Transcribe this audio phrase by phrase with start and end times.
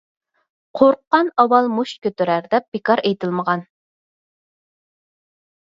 [0.79, 3.65] «قورققان ئاۋۋال مۇشت كۆتۈرەر» دەپ بىكار ئېيتىلمىغان.